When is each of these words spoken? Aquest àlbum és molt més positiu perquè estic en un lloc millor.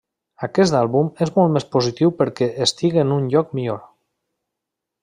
Aquest 0.45 0.77
àlbum 0.79 1.11
és 1.25 1.31
molt 1.35 1.53
més 1.57 1.67
positiu 1.75 2.15
perquè 2.23 2.49
estic 2.69 2.99
en 3.05 3.13
un 3.19 3.31
lloc 3.35 3.55
millor. 3.61 3.81